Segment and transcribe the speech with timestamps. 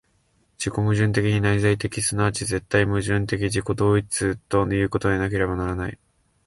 [0.57, 5.99] 自己矛盾的に内在的、即ち絶対矛盾的自己同一ということでなければならない。